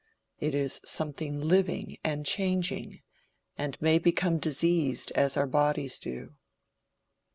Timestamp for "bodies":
5.45-5.99